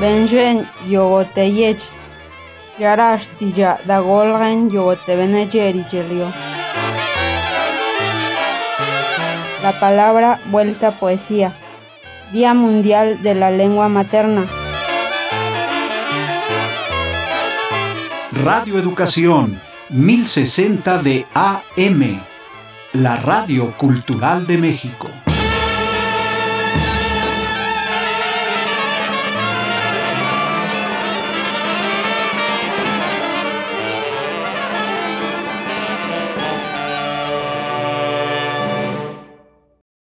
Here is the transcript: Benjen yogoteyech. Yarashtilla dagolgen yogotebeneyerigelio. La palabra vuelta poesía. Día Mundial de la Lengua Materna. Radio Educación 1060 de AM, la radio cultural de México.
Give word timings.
Benjen 0.00 0.68
yogoteyech. 0.88 1.80
Yarashtilla 2.78 3.78
dagolgen 3.86 4.70
yogotebeneyerigelio. 4.70 6.26
La 9.62 9.72
palabra 9.80 10.38
vuelta 10.46 10.90
poesía. 10.90 11.56
Día 12.32 12.52
Mundial 12.52 13.22
de 13.22 13.34
la 13.34 13.50
Lengua 13.50 13.88
Materna. 13.88 14.44
Radio 18.44 18.78
Educación 18.78 19.58
1060 19.88 21.02
de 21.02 21.26
AM, 21.32 22.20
la 22.92 23.16
radio 23.16 23.72
cultural 23.78 24.46
de 24.46 24.58
México. 24.58 25.08